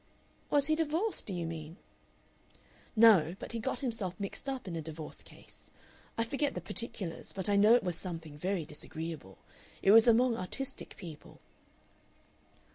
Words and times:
"Was 0.49 0.65
he 0.65 0.73
divorced, 0.73 1.27
do 1.27 1.33
you 1.33 1.45
mean?" 1.45 1.77
"No, 2.95 3.35
but 3.37 3.51
he 3.51 3.59
got 3.59 3.81
himself 3.81 4.15
mixed 4.19 4.49
up 4.49 4.67
in 4.67 4.75
a 4.75 4.81
divorce 4.81 5.21
case. 5.21 5.69
I 6.17 6.23
forget 6.23 6.55
the 6.55 6.59
particulars, 6.59 7.31
but 7.31 7.47
I 7.47 7.55
know 7.55 7.75
it 7.75 7.83
was 7.83 7.99
something 7.99 8.35
very 8.35 8.65
disagreeable. 8.65 9.37
It 9.83 9.91
was 9.91 10.07
among 10.07 10.37
artistic 10.37 10.95
people." 10.97 11.39